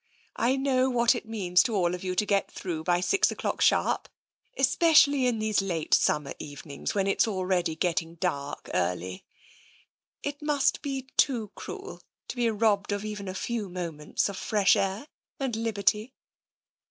[0.37, 3.61] I know what it means to all of you to get through by six o'clock
[3.61, 4.09] sharp,
[4.57, 9.23] especially in these late summer even ings when it's already getting dark early.
[10.23, 14.75] It must be too cruel to be robbed of even a few moments of fresh
[14.75, 15.05] air
[15.39, 16.15] and liberty."